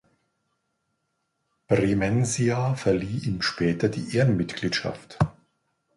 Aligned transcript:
Bremensia 1.67 2.73
verlieh 2.73 3.19
ihm 3.27 3.43
später 3.43 3.87
die 3.87 4.15
Ehrenmitgliedschaft. 4.17 5.19